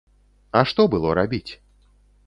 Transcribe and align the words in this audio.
А 0.61 0.63
што 0.71 0.87
было 0.95 1.13
рабіць? 1.23 1.47